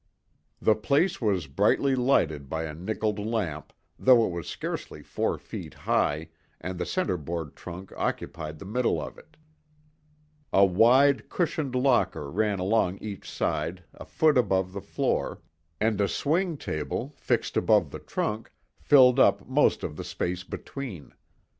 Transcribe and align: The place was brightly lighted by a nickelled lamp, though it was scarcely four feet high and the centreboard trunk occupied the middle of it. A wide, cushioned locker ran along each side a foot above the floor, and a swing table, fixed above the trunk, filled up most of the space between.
The 0.59 0.73
place 0.73 1.21
was 1.21 1.45
brightly 1.45 1.93
lighted 1.95 2.49
by 2.49 2.63
a 2.63 2.73
nickelled 2.73 3.19
lamp, 3.19 3.71
though 3.99 4.25
it 4.25 4.31
was 4.31 4.47
scarcely 4.47 5.03
four 5.03 5.37
feet 5.37 5.75
high 5.75 6.29
and 6.59 6.79
the 6.79 6.87
centreboard 6.87 7.55
trunk 7.55 7.91
occupied 7.95 8.57
the 8.57 8.65
middle 8.65 8.99
of 8.99 9.19
it. 9.19 9.37
A 10.51 10.65
wide, 10.65 11.29
cushioned 11.29 11.75
locker 11.75 12.31
ran 12.31 12.57
along 12.57 12.97
each 12.97 13.29
side 13.29 13.83
a 13.93 14.03
foot 14.05 14.39
above 14.39 14.73
the 14.73 14.81
floor, 14.81 15.39
and 15.79 16.01
a 16.01 16.07
swing 16.07 16.57
table, 16.57 17.13
fixed 17.15 17.55
above 17.55 17.91
the 17.91 17.99
trunk, 17.99 18.51
filled 18.79 19.19
up 19.19 19.47
most 19.47 19.83
of 19.83 19.97
the 19.97 20.03
space 20.03 20.43
between. 20.43 21.13